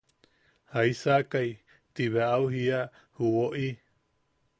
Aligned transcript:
–¿Jaisaakai?– 0.75 1.53
ti 1.93 2.03
bea 2.13 2.27
au 2.37 2.45
jiia 2.55 2.81
ju 3.17 3.25
woʼi. 3.35 3.67